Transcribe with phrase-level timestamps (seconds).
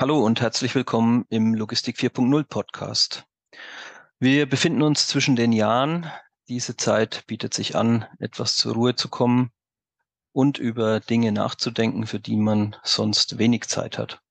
[0.00, 3.26] Hallo und herzlich willkommen im Logistik 4.0 Podcast.
[4.18, 6.10] Wir befinden uns zwischen den Jahren.
[6.48, 9.50] Diese Zeit bietet sich an, etwas zur Ruhe zu kommen
[10.32, 14.22] und über Dinge nachzudenken, für die man sonst wenig Zeit hat.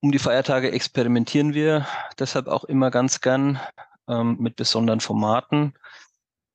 [0.00, 1.86] Um die Feiertage experimentieren wir
[2.18, 3.60] deshalb auch immer ganz gern
[4.08, 5.74] ähm, mit besonderen Formaten.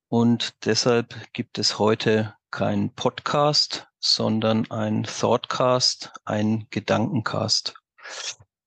[0.10, 7.74] Und deshalb gibt es heute kein Podcast, sondern ein Thoughtcast, ein Gedankencast.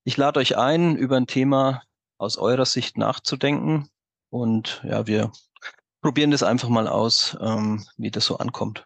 [0.03, 1.83] Ich lade euch ein, über ein Thema
[2.17, 3.87] aus eurer Sicht nachzudenken
[4.29, 5.31] und ja, wir
[6.01, 8.85] probieren das einfach mal aus, ähm, wie das so ankommt.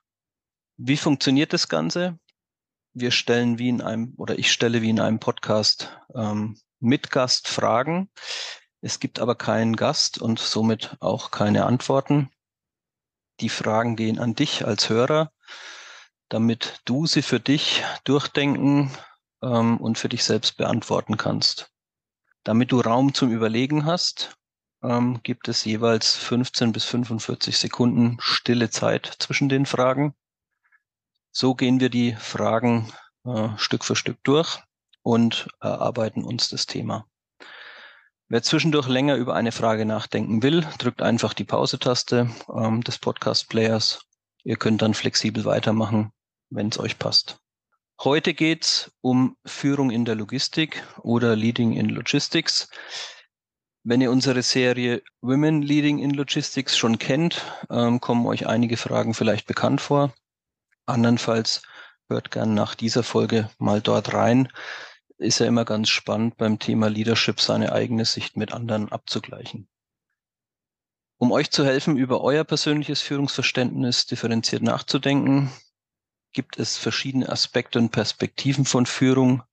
[0.78, 2.20] Wie funktioniert das Ganze?
[2.94, 7.48] Wir stellen wie in einem, oder ich stelle wie in einem Podcast ähm, mit Gast
[7.48, 8.12] Fragen.
[8.82, 12.30] Es gibt aber keinen Gast und somit auch keine Antworten.
[13.40, 15.32] Die Fragen gehen an dich als Hörer
[16.32, 18.90] damit du sie für dich durchdenken
[19.44, 21.72] ähm, und für dich selbst beantworten kannst.
[22.44, 24.38] Damit du Raum zum Überlegen hast,
[24.82, 30.16] ähm, gibt es jeweils 15 bis 45 Sekunden stille Zeit zwischen den Fragen.
[31.32, 32.92] So gehen wir die Fragen
[33.26, 34.60] äh, Stück für Stück durch
[35.04, 37.06] und erarbeiten uns das Thema.
[38.32, 44.06] Wer zwischendurch länger über eine Frage nachdenken will, drückt einfach die Pause-Taste ähm, des Podcast-Players.
[44.46, 46.14] Ihr könnt dann flexibel weitermachen
[46.50, 47.40] wenn es euch passt.
[48.02, 52.70] Heute geht's um Führung in der Logistik oder Leading in Logistics.
[53.84, 59.14] Wenn ihr unsere Serie Women Leading in Logistics schon kennt, ähm, kommen euch einige Fragen
[59.14, 60.14] vielleicht bekannt vor.
[60.86, 61.64] Andernfalls
[62.08, 64.48] hört gern nach dieser Folge mal dort rein.
[65.22, 69.70] Ist ja immer ganz spannend beim Thema Leadership seine eigene Sicht mit anderen abzugleichen.
[71.20, 75.52] Um euch zu helfen, über euer persönliches Führungsverständnis differenziert nachzudenken,
[76.34, 79.44] gibt es verschiedene Aspekte und Perspektiven von Führung,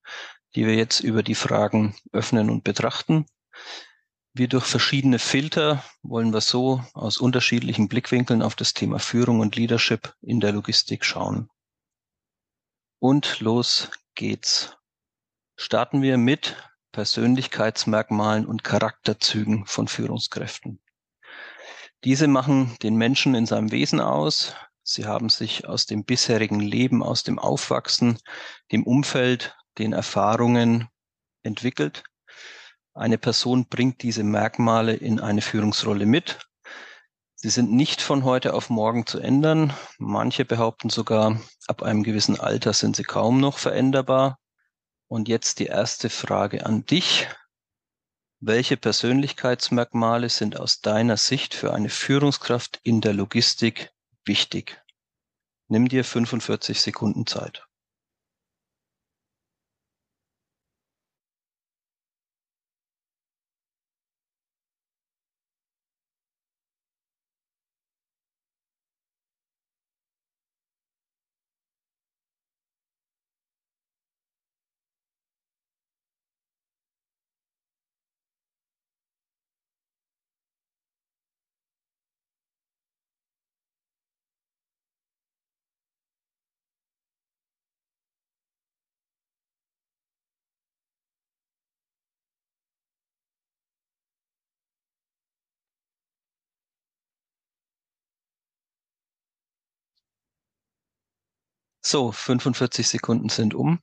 [0.55, 3.27] die wir jetzt über die Fragen öffnen und betrachten.
[4.33, 9.55] Wir durch verschiedene Filter wollen wir so aus unterschiedlichen Blickwinkeln auf das Thema Führung und
[9.55, 11.47] Leadership in der Logistik schauen.
[12.97, 14.78] Und los geht's.
[15.61, 16.55] Starten wir mit
[16.93, 20.79] Persönlichkeitsmerkmalen und Charakterzügen von Führungskräften.
[22.05, 27.03] Diese machen den Menschen in seinem Wesen aus, Sie haben sich aus dem bisherigen Leben,
[27.03, 28.17] aus dem Aufwachsen,
[28.71, 30.87] dem Umfeld, den Erfahrungen
[31.43, 32.03] entwickelt.
[32.93, 36.39] Eine Person bringt diese Merkmale in eine Führungsrolle mit.
[37.35, 39.73] Sie sind nicht von heute auf morgen zu ändern.
[39.97, 44.39] Manche behaupten sogar, ab einem gewissen Alter sind sie kaum noch veränderbar.
[45.09, 47.27] Und jetzt die erste Frage an dich.
[48.39, 53.91] Welche Persönlichkeitsmerkmale sind aus deiner Sicht für eine Führungskraft in der Logistik
[54.23, 54.81] wichtig.
[55.67, 57.68] Nimm dir 45 Sekunden Zeit.
[101.91, 103.79] So, 45 Sekunden sind um.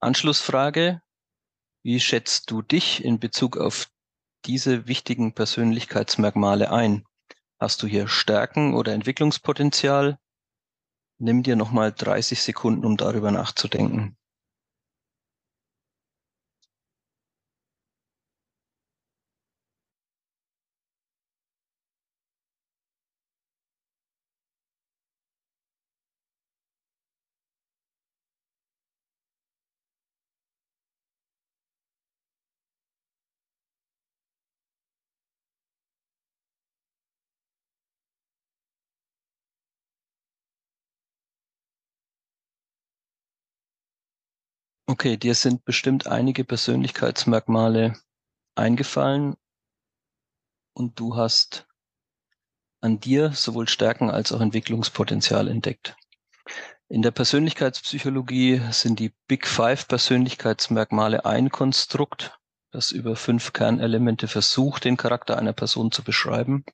[0.00, 1.00] Anschlussfrage.
[1.84, 3.88] Wie schätzt du dich in Bezug auf
[4.44, 7.06] diese wichtigen Persönlichkeitsmerkmale ein?
[7.60, 10.18] Hast du hier Stärken oder Entwicklungspotenzial?
[11.18, 14.16] Nimm dir nochmal 30 Sekunden, um darüber nachzudenken.
[45.00, 47.94] Okay, dir sind bestimmt einige Persönlichkeitsmerkmale
[48.54, 49.34] eingefallen
[50.74, 51.66] und du hast
[52.82, 55.96] an dir sowohl Stärken als auch Entwicklungspotenzial entdeckt.
[56.88, 62.38] In der Persönlichkeitspsychologie sind die Big Five Persönlichkeitsmerkmale ein Konstrukt,
[62.70, 66.66] das über fünf Kernelemente versucht, den Charakter einer Person zu beschreiben.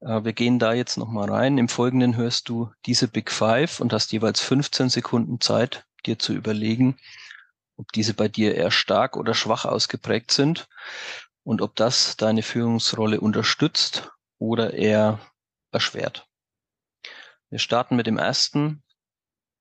[0.00, 1.56] Äh, wir gehen da jetzt nochmal rein.
[1.56, 6.34] Im Folgenden hörst du diese Big Five und hast jeweils 15 Sekunden Zeit, dir zu
[6.34, 6.98] überlegen,
[7.76, 10.68] ob diese bei dir eher stark oder schwach ausgeprägt sind
[11.42, 15.20] und ob das deine Führungsrolle unterstützt oder eher
[15.70, 16.28] erschwert.
[17.50, 18.82] Wir starten mit dem ersten.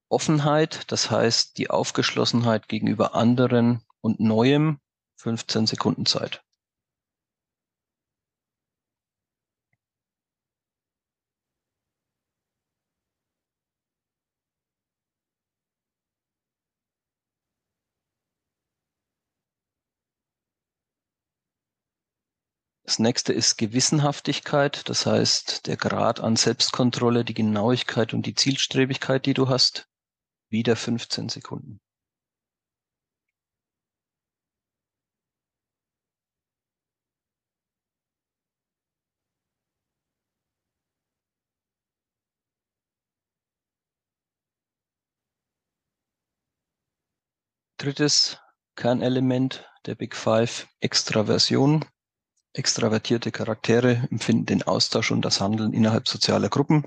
[0.10, 4.80] Offenheit, das heißt die Aufgeschlossenheit gegenüber anderen und Neuem,
[5.15, 6.44] 15 Sekunden Zeit.
[22.86, 29.26] Das nächste ist Gewissenhaftigkeit, das heißt der Grad an Selbstkontrolle, die Genauigkeit und die Zielstrebigkeit,
[29.26, 29.88] die du hast.
[30.50, 31.80] Wieder 15 Sekunden.
[47.78, 48.40] Drittes
[48.76, 51.86] Kernelement der Big Five, Extraversion.
[52.54, 56.86] Extravertierte Charaktere empfinden den Austausch und das Handeln innerhalb sozialer Gruppen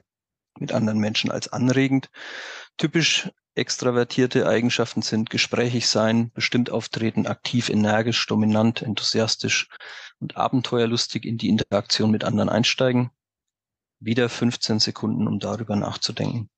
[0.59, 2.09] mit anderen Menschen als anregend.
[2.77, 9.69] Typisch extravertierte Eigenschaften sind gesprächig sein, bestimmt auftreten, aktiv, energisch, dominant, enthusiastisch
[10.21, 13.11] und abenteuerlustig in die Interaktion mit anderen einsteigen.
[13.99, 16.49] Wieder 15 Sekunden, um darüber nachzudenken.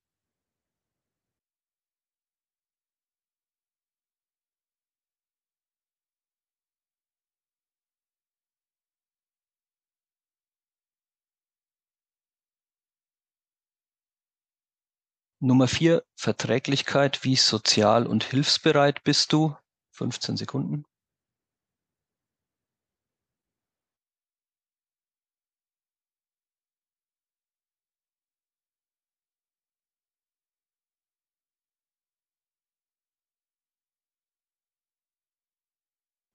[15.40, 17.23] Nummer vier, Verträglichkeit.
[17.23, 19.56] Wie sozial und hilfsbereit bist du?
[19.93, 20.85] 15 Sekunden.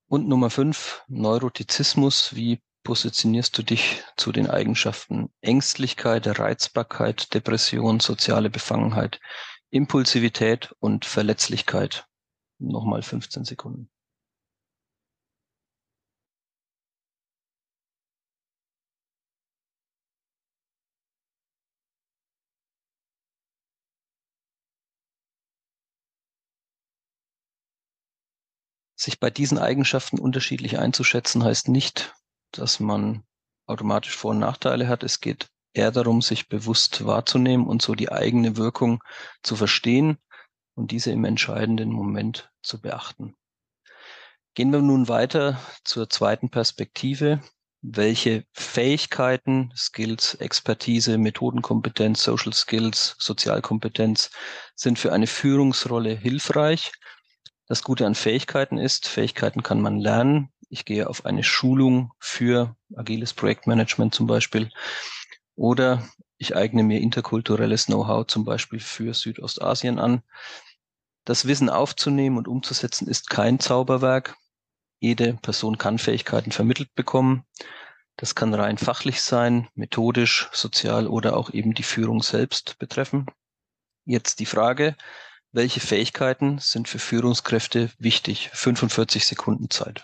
[0.07, 2.35] Und Nummer fünf, Neurotizismus.
[2.35, 9.19] Wie positionierst du dich zu den Eigenschaften Ängstlichkeit, Reizbarkeit, Depression, soziale Befangenheit,
[9.69, 12.05] Impulsivität und Verletzlichkeit.
[12.59, 13.89] Nochmal 15 Sekunden.
[28.95, 32.13] Sich bei diesen Eigenschaften unterschiedlich einzuschätzen, heißt nicht,
[32.57, 33.23] dass man
[33.65, 35.03] automatisch Vor- und Nachteile hat.
[35.03, 39.03] Es geht eher darum, sich bewusst wahrzunehmen und so die eigene Wirkung
[39.41, 40.17] zu verstehen
[40.75, 43.35] und diese im entscheidenden Moment zu beachten.
[44.55, 47.41] Gehen wir nun weiter zur zweiten Perspektive.
[47.81, 54.29] Welche Fähigkeiten, Skills, Expertise, Methodenkompetenz, Social Skills, Sozialkompetenz
[54.75, 56.91] sind für eine Führungsrolle hilfreich?
[57.67, 60.52] Das Gute an Fähigkeiten ist, Fähigkeiten kann man lernen.
[60.73, 64.71] Ich gehe auf eine Schulung für agiles Projektmanagement zum Beispiel.
[65.53, 66.09] Oder
[66.39, 70.23] ich eigne mir interkulturelles Know-how zum Beispiel für Südostasien an.
[71.25, 74.35] Das Wissen aufzunehmen und umzusetzen ist kein Zauberwerk.
[74.99, 77.45] Jede Person kann Fähigkeiten vermittelt bekommen.
[78.17, 83.27] Das kann rein fachlich sein, methodisch, sozial oder auch eben die Führung selbst betreffen.
[84.05, 84.95] Jetzt die Frage,
[85.51, 88.49] welche Fähigkeiten sind für Führungskräfte wichtig?
[88.53, 90.03] 45 Sekunden Zeit.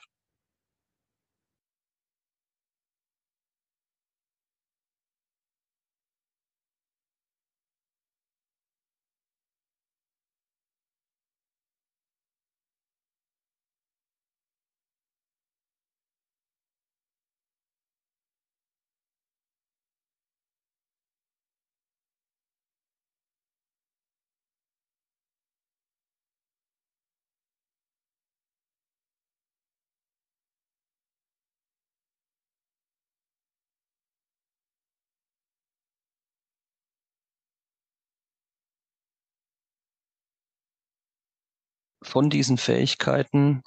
[42.01, 43.61] Von diesen Fähigkeiten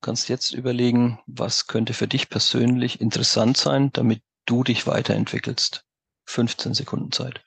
[0.00, 5.84] kannst jetzt überlegen, was könnte für dich persönlich interessant sein, damit du dich weiterentwickelst.
[6.26, 7.42] 15 Sekunden Zeit.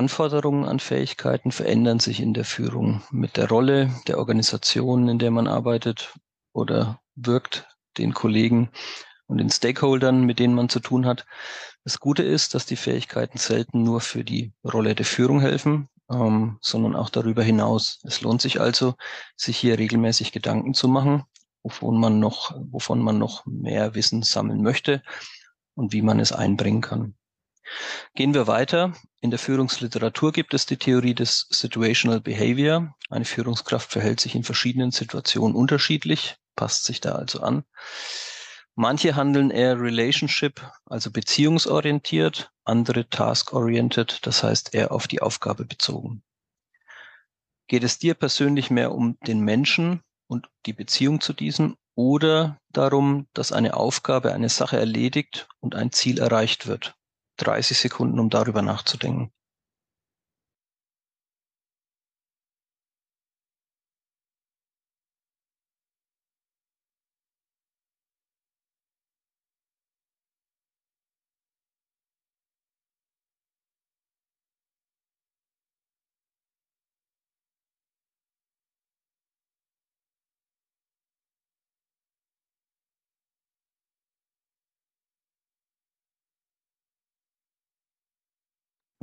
[0.00, 5.30] Anforderungen an Fähigkeiten verändern sich in der Führung mit der Rolle der Organisation, in der
[5.30, 6.14] man arbeitet
[6.54, 8.70] oder wirkt, den Kollegen
[9.26, 11.26] und den Stakeholdern, mit denen man zu tun hat.
[11.84, 15.90] Das Gute ist, dass die Fähigkeiten selten nur für die Rolle der Führung helfen.
[16.10, 18.00] ähm, sondern auch darüber hinaus.
[18.04, 18.94] Es lohnt sich also,
[19.36, 21.24] sich hier regelmäßig Gedanken zu machen,
[21.62, 25.02] wovon man noch, wovon man noch mehr Wissen sammeln möchte
[25.74, 27.16] und wie man es einbringen kann.
[28.14, 28.94] Gehen wir weiter.
[29.20, 32.94] In der Führungsliteratur gibt es die Theorie des Situational Behavior.
[33.08, 37.64] Eine Führungskraft verhält sich in verschiedenen Situationen unterschiedlich, passt sich da also an.
[38.74, 46.22] Manche handeln eher relationship, also beziehungsorientiert, andere task-oriented, das heißt eher auf die Aufgabe bezogen.
[47.66, 53.28] Geht es dir persönlich mehr um den Menschen und die Beziehung zu diesem oder darum,
[53.34, 56.94] dass eine Aufgabe, eine Sache erledigt und ein Ziel erreicht wird?
[57.40, 59.32] 30 Sekunden, um darüber nachzudenken.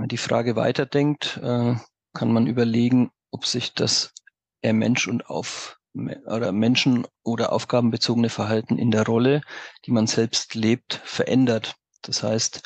[0.08, 1.76] Man die Frage weiterdenkt, äh,
[2.14, 4.14] kann man überlegen, ob sich das
[4.62, 9.42] eher Mensch und auf oder Menschen oder aufgabenbezogene Verhalten in der Rolle,
[9.86, 11.76] die man selbst lebt, verändert.
[12.04, 12.64] Das heißt,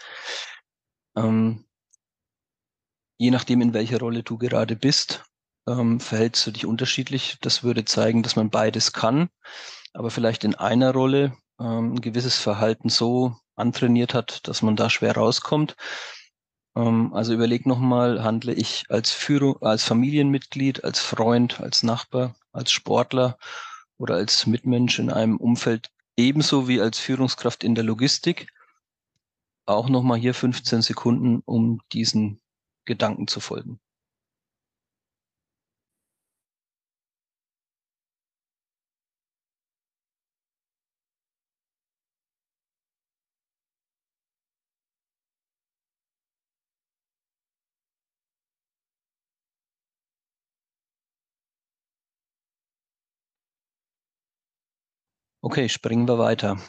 [1.15, 1.65] ähm,
[3.17, 5.23] je nachdem, in welcher Rolle du gerade bist,
[5.67, 7.39] ähm, verhältst du dich unterschiedlich.
[7.41, 9.29] Das würde zeigen, dass man beides kann,
[9.93, 14.91] aber vielleicht in einer Rolle ähm, ein gewisses Verhalten so antrainiert hat, dass man da
[14.91, 15.75] schwer rauskommt
[16.73, 23.37] also überleg nochmal, handle ich als Führung, als Familienmitglied, als Freund, als Nachbar, als Sportler
[23.97, 28.51] oder als Mitmensch in einem Umfeld ebenso wie als Führungskraft in der Logistik?
[29.65, 32.41] Auch nochmal hier 15 Sekunden, um diesen
[32.85, 33.79] Gedanken zu folgen.
[55.43, 56.59] Okay, springen wir weiter.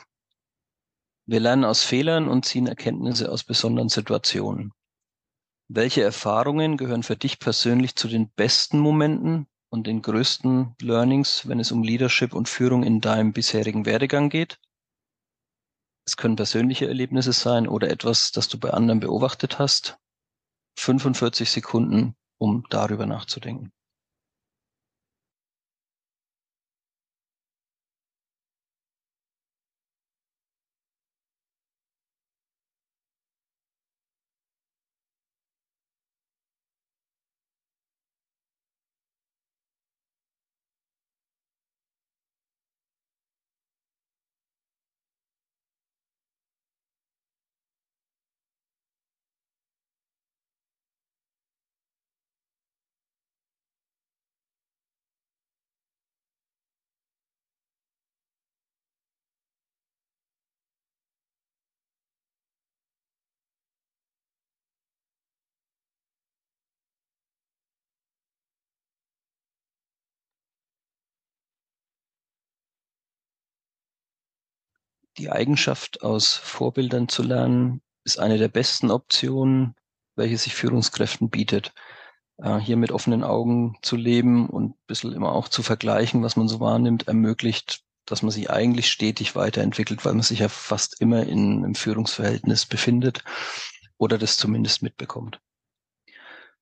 [1.26, 4.72] Wir lernen aus Fehlern und ziehen Erkenntnisse aus besonderen Situationen.
[5.68, 11.60] Welche Erfahrungen gehören für dich persönlich zu den besten Momenten und den größten Learnings, wenn
[11.60, 14.58] es um Leadership und Führung in deinem bisherigen Werdegang geht?
[16.06, 19.98] Es können persönliche Erlebnisse sein oder etwas, das du bei anderen beobachtet hast.
[20.78, 23.70] 45 Sekunden, um darüber nachzudenken.
[75.18, 79.74] Die Eigenschaft, aus Vorbildern zu lernen, ist eine der besten Optionen,
[80.16, 81.72] welche sich Führungskräften bietet.
[82.38, 86.36] Äh, hier mit offenen Augen zu leben und ein bisschen immer auch zu vergleichen, was
[86.36, 91.00] man so wahrnimmt, ermöglicht, dass man sich eigentlich stetig weiterentwickelt, weil man sich ja fast
[91.00, 93.22] immer in einem Führungsverhältnis befindet
[93.98, 95.40] oder das zumindest mitbekommt.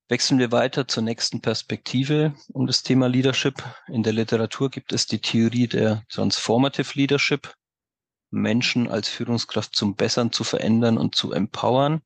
[0.08, 3.62] Wechseln wir weiter zur nächsten Perspektive um das Thema Leadership.
[3.86, 7.54] In der Literatur gibt es die Theorie der Transformative Leadership,
[8.30, 12.02] Menschen als Führungskraft zum Bessern zu verändern und zu empowern.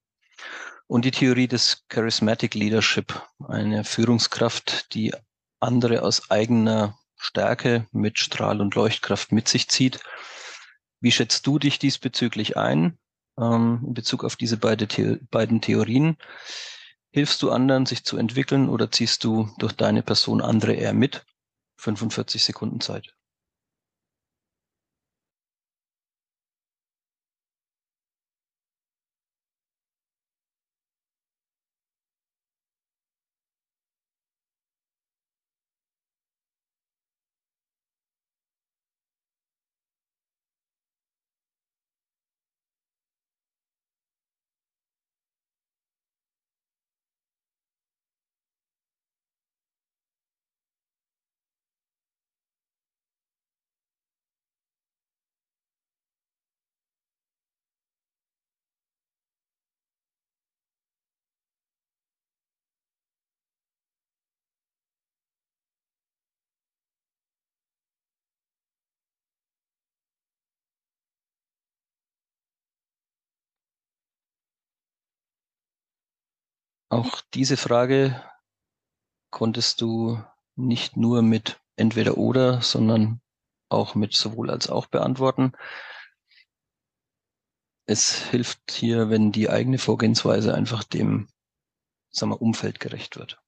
[0.86, 5.14] Und die Theorie des Charismatic Leadership, eine Führungskraft, die
[5.60, 10.00] andere aus eigener Stärke mit Strahl- und Leuchtkraft mit sich zieht.
[11.00, 12.98] Wie schätzt du dich diesbezüglich ein
[13.38, 16.18] ähm, in Bezug auf diese beide The beiden Theorien?
[17.10, 21.24] Hilfst du anderen, sich zu entwickeln oder ziehst du durch deine Person andere eher mit?
[21.78, 23.14] 45 Sekunden Zeit.
[76.94, 78.22] Auch diese Frage
[79.30, 80.22] konntest du
[80.54, 83.20] nicht nur mit entweder oder, sondern
[83.68, 85.54] auch mit sowohl als auch beantworten.
[87.84, 91.26] Es hilft hier, wenn die eigene Vorgehensweise einfach dem
[92.10, 93.42] sagen wir, Umfeld gerecht wird.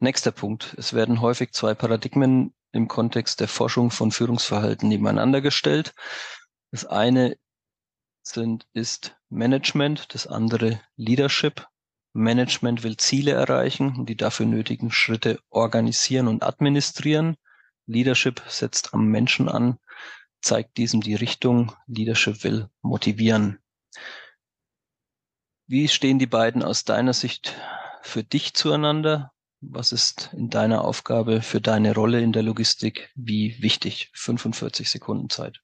[0.00, 0.74] Nächster Punkt.
[0.76, 5.94] Es werden häufig zwei Paradigmen im Kontext der Forschung von Führungsverhalten nebeneinander gestellt.
[6.72, 7.38] Das eine
[8.24, 11.68] sind, ist Management, das andere Leadership.
[12.14, 17.36] Management will Ziele erreichen und die dafür nötigen Schritte organisieren und administrieren.
[17.86, 19.78] Leadership setzt am Menschen an,
[20.40, 21.72] zeigt diesem die Richtung.
[21.86, 23.58] Leadership will motivieren.
[25.66, 27.56] Wie stehen die beiden aus deiner Sicht
[28.02, 29.32] für dich zueinander?
[29.60, 34.10] Was ist in deiner Aufgabe für deine Rolle in der Logistik wie wichtig?
[34.14, 35.63] 45 Sekunden Zeit.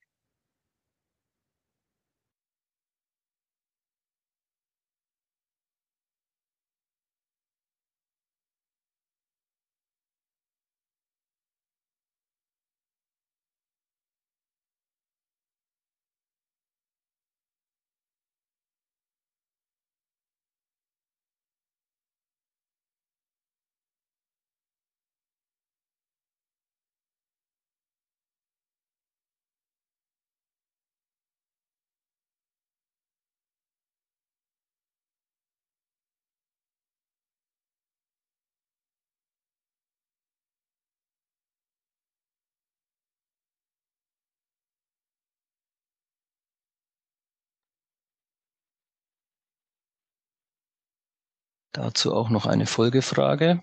[51.73, 53.63] Dazu auch noch eine Folgefrage.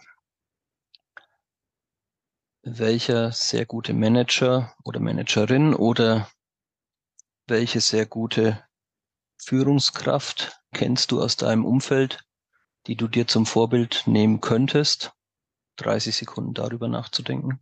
[2.64, 6.30] Welcher sehr gute Manager oder Managerin oder
[7.48, 8.64] welche sehr gute
[9.38, 12.26] Führungskraft kennst du aus deinem Umfeld,
[12.88, 15.14] die du dir zum Vorbild nehmen könntest?
[15.78, 17.60] 30 Sekunden darüber nachzudenken.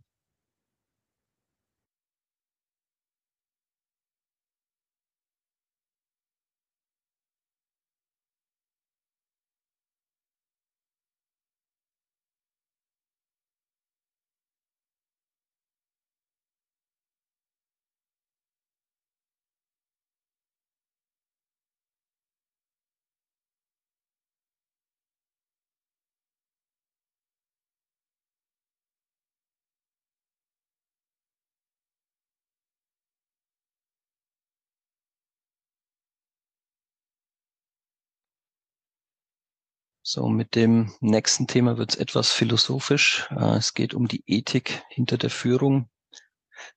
[40.08, 43.26] So, mit dem nächsten Thema wird es etwas philosophisch.
[43.32, 45.90] Äh, es geht um die Ethik hinter der Führung.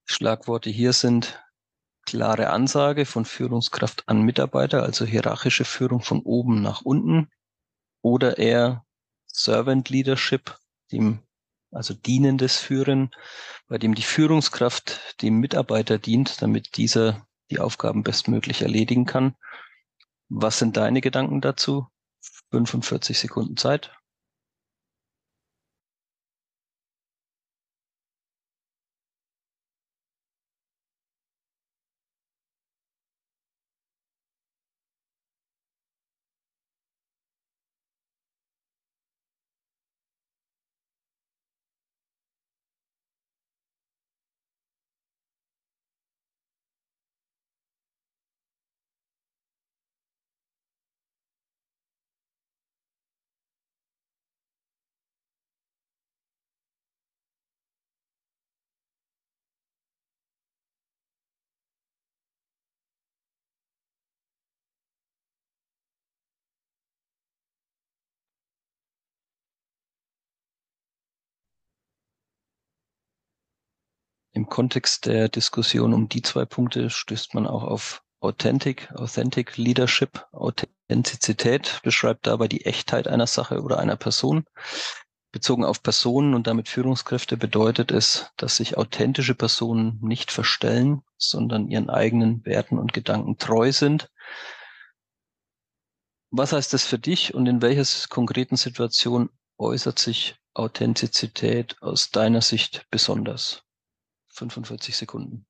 [0.05, 1.39] Schlagworte hier sind
[2.07, 7.29] klare Ansage von Führungskraft an Mitarbeiter, also hierarchische Führung von oben nach unten,
[8.01, 8.83] oder eher
[9.27, 10.57] Servant Leadership,
[10.91, 11.19] dem,
[11.69, 13.11] also dienendes Führen,
[13.67, 19.35] bei dem die Führungskraft dem Mitarbeiter dient, damit dieser die Aufgaben bestmöglich erledigen kann.
[20.29, 21.85] Was sind deine Gedanken dazu?
[22.51, 23.91] 45 Sekunden Zeit.
[74.49, 80.27] Kontext der Diskussion um die zwei Punkte stößt man auch auf Authentic, Authentic Leadership.
[80.33, 84.45] Authentizität beschreibt dabei die Echtheit einer Sache oder einer Person.
[85.31, 91.69] Bezogen auf Personen und damit Führungskräfte bedeutet es, dass sich authentische Personen nicht verstellen, sondern
[91.69, 94.09] ihren eigenen Werten und Gedanken treu sind.
[96.31, 102.41] Was heißt das für dich und in welcher konkreten Situation äußert sich Authentizität aus deiner
[102.41, 103.63] Sicht besonders?
[104.47, 105.45] 45 Sekunden.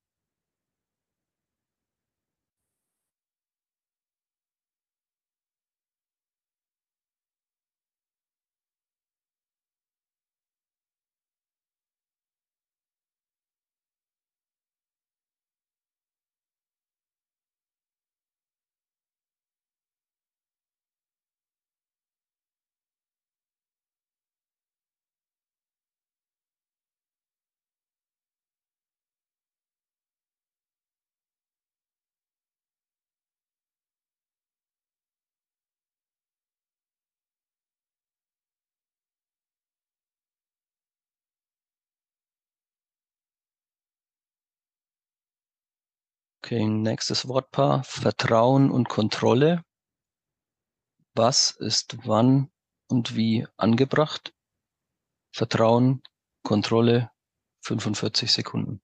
[46.50, 47.84] Okay, nächstes Wortpaar.
[47.84, 49.64] Vertrauen und Kontrolle.
[51.14, 52.50] Was ist wann
[52.88, 54.34] und wie angebracht?
[55.32, 56.02] Vertrauen,
[56.42, 57.12] Kontrolle,
[57.62, 58.82] 45 Sekunden.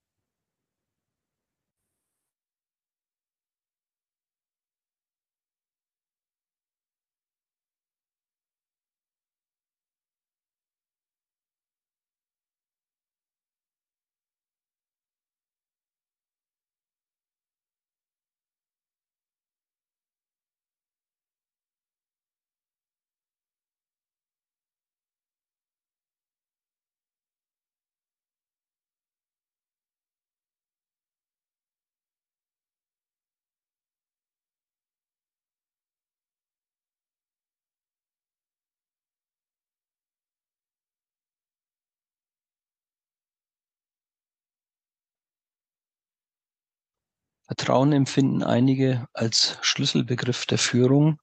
[47.47, 51.19] Vertrauen empfinden einige als Schlüsselbegriff der Führung.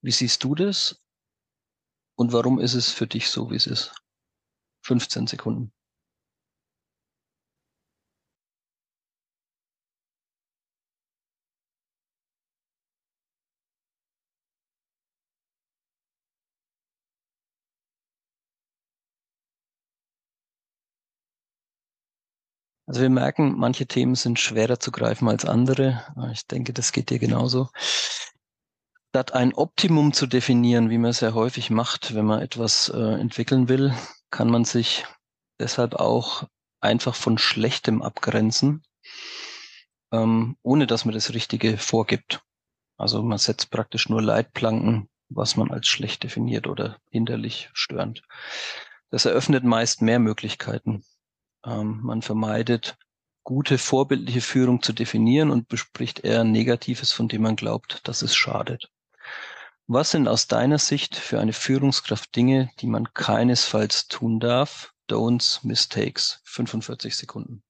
[0.00, 1.02] Wie siehst du das?
[2.16, 3.92] Und warum ist es für dich so, wie es ist?
[4.84, 5.72] 15 Sekunden.
[22.86, 26.02] Also wir merken, manche Themen sind schwerer zu greifen als andere.
[26.32, 27.68] Ich denke, das geht dir genauso.
[29.10, 32.98] Statt ein Optimum zu definieren, wie man es ja häufig macht, wenn man etwas äh,
[32.98, 33.92] entwickeln will,
[34.30, 35.04] kann man sich
[35.58, 36.44] deshalb auch
[36.80, 38.84] einfach von Schlechtem abgrenzen,
[40.12, 42.42] ähm, ohne dass man das Richtige vorgibt.
[42.98, 48.22] Also man setzt praktisch nur Leitplanken, was man als schlecht definiert oder hinderlich störend.
[49.10, 51.02] Das eröffnet meist mehr Möglichkeiten.
[51.66, 52.96] Ähm, man vermeidet,
[53.44, 58.34] gute vorbildliche Führung zu definieren und bespricht eher Negatives, von dem man glaubt, dass es
[58.34, 58.90] schadet.
[59.88, 64.92] Was sind aus deiner Sicht für eine Führungskraft Dinge, die man keinesfalls tun darf?
[65.08, 66.40] Don'ts, Mistakes.
[66.44, 67.62] 45 Sekunden.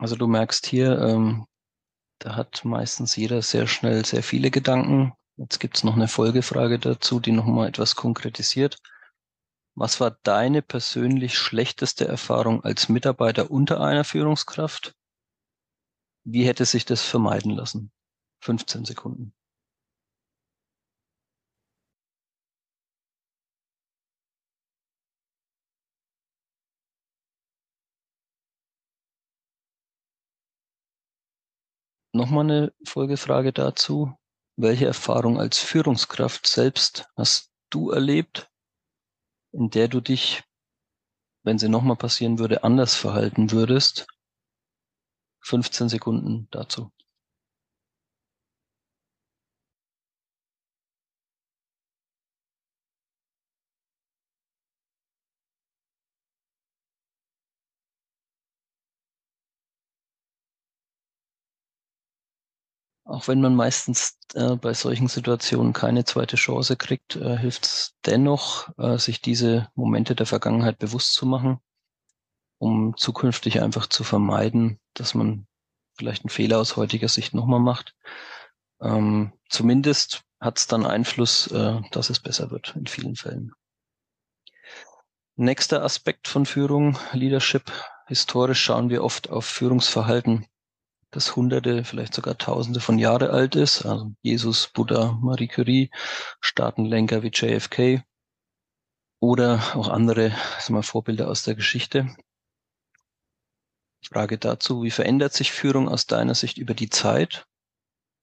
[0.00, 1.46] Also du merkst hier, ähm,
[2.20, 5.12] da hat meistens jeder sehr schnell sehr viele Gedanken.
[5.36, 8.78] Jetzt gibt's noch eine Folgefrage dazu, die nochmal etwas konkretisiert.
[9.74, 14.94] Was war deine persönlich schlechteste Erfahrung als Mitarbeiter unter einer Führungskraft?
[16.24, 17.92] Wie hätte sich das vermeiden lassen?
[18.42, 19.34] 15 Sekunden.
[32.12, 34.16] Nochmal eine Folgefrage dazu.
[34.56, 38.50] Welche Erfahrung als Führungskraft selbst hast du erlebt,
[39.52, 40.42] in der du dich,
[41.44, 44.08] wenn sie nochmal passieren würde, anders verhalten würdest?
[45.42, 46.90] 15 Sekunden dazu.
[63.20, 67.94] Auch wenn man meistens äh, bei solchen Situationen keine zweite Chance kriegt, äh, hilft es
[68.06, 71.58] dennoch, äh, sich diese Momente der Vergangenheit bewusst zu machen,
[72.56, 75.46] um zukünftig einfach zu vermeiden, dass man
[75.98, 77.94] vielleicht einen Fehler aus heutiger Sicht nochmal macht.
[78.80, 83.52] Ähm, zumindest hat es dann Einfluss, äh, dass es besser wird in vielen Fällen.
[85.36, 87.70] Nächster Aspekt von Führung, Leadership.
[88.06, 90.46] Historisch schauen wir oft auf Führungsverhalten
[91.10, 93.84] das Hunderte, vielleicht sogar Tausende von Jahre alt ist.
[93.84, 95.90] Also Jesus, Buddha, Marie Curie,
[96.40, 98.02] Staatenlenker wie JFK
[99.20, 102.14] oder auch andere sagen wir, Vorbilder aus der Geschichte.
[104.02, 107.46] Frage dazu, wie verändert sich Führung aus deiner Sicht über die Zeit?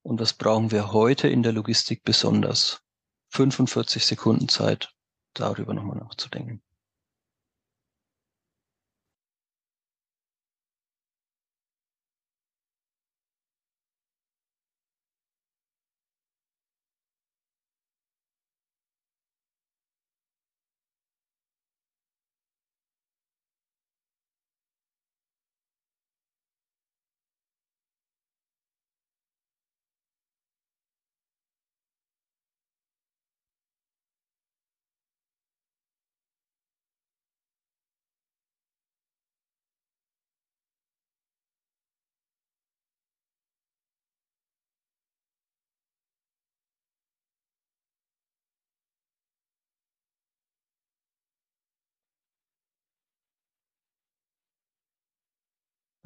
[0.04, 2.82] Und was brauchen wir heute in der Logistik besonders?
[3.30, 4.94] 45 Sekunden Zeit,
[5.34, 6.62] darüber nochmal nachzudenken.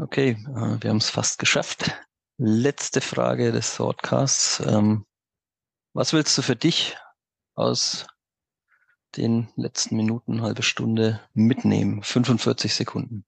[0.02, 1.92] Okay, äh, wir haben es fast geschafft.
[2.40, 4.60] Letzte Frage des Swordcasts.
[4.66, 5.06] Ähm,
[5.94, 6.98] was willst du für dich
[7.54, 8.08] aus
[9.16, 12.02] den letzten Minuten, halbe Stunde mitnehmen?
[12.02, 13.26] 45 Sekunden.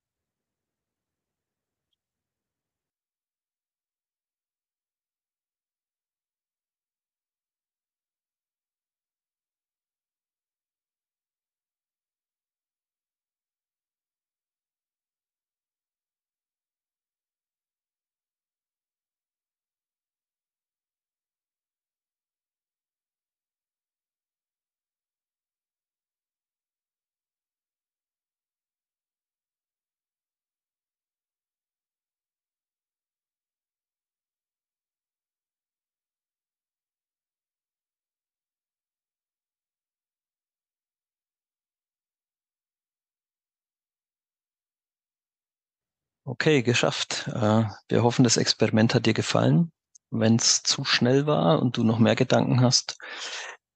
[46.43, 47.29] Okay, geschafft.
[47.29, 49.71] Äh, wir hoffen, das Experiment hat dir gefallen.
[50.11, 52.97] Wenn es zu schnell war und du noch mehr Gedanken hast,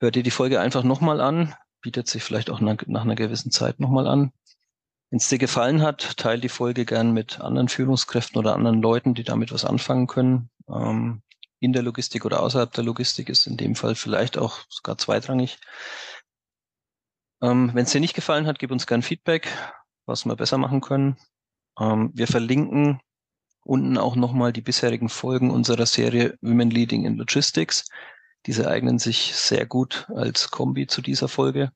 [0.01, 1.55] hör dir die Folge einfach nochmal an.
[1.79, 4.33] Bietet sich vielleicht auch nach, einer gewissen Zeit nochmal an.
[5.09, 9.13] Wenn es dir gefallen hat, teile die Folge gern mit anderen Führungskräften oder anderen Leuten,
[9.13, 10.49] die damit was anfangen können.
[10.67, 11.21] Ähm,
[11.61, 15.57] in der Logistik oder außerhalb der Logistik ist in dem Fall vielleicht auch sogar zweitrangig.
[17.41, 19.47] Ähm, Wenn es dir nicht gefallen hat, gib uns gern Feedback,
[20.05, 21.15] was wir besser machen können.
[21.79, 22.99] Ähm, wir verlinken
[23.67, 27.85] unten auch nochmal die bisherigen Folgen unserer Serie Women Leading in Logistics.
[28.45, 31.71] Diese eignen sich sehr gut als Kombi zu dieser Folge.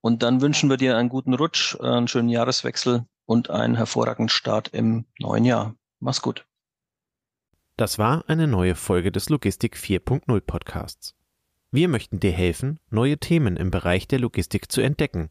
[0.00, 4.68] Und dann wünschen wir dir einen guten Rutsch, einen schönen Jahreswechsel und einen hervorragenden Start
[4.68, 5.74] im neuen Jahr.
[5.98, 6.46] Mach's gut.
[7.76, 11.16] Das war eine neue Folge des Logistik 4.0 Podcasts.
[11.72, 15.30] Wir möchten dir helfen, neue Themen im Bereich der Logistik zu entdecken